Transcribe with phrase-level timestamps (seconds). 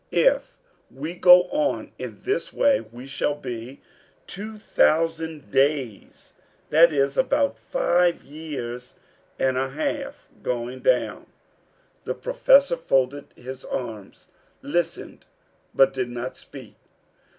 [0.11, 0.57] If
[0.89, 3.81] we go on in this way we shall be
[4.25, 6.33] two thousand days,
[6.71, 8.95] that is about five years
[9.37, 11.27] and a half, going down."
[12.05, 14.29] The Professor folded his arms,
[14.63, 15.27] listened,
[15.71, 16.77] but did not speak.